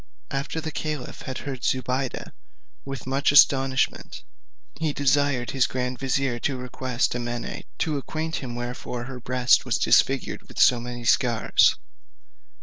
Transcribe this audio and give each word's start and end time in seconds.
After 0.31 0.59
the 0.59 0.71
caliph 0.71 1.21
had 1.27 1.37
heard 1.45 1.63
Zobeide 1.63 2.31
with 2.83 3.05
much 3.05 3.31
astonishment, 3.31 4.23
he 4.79 4.93
desired 4.93 5.51
his 5.51 5.67
grand 5.67 5.99
vizier 5.99 6.39
to 6.39 6.57
request 6.57 7.13
Amene 7.13 7.65
to 7.77 7.97
acquaint 7.99 8.37
him 8.37 8.55
wherefore 8.55 9.03
her 9.03 9.19
breast 9.19 9.63
was 9.63 9.77
disfigured 9.77 10.47
with 10.47 10.59
so 10.59 10.79
many 10.79 11.03
scars. 11.05 11.75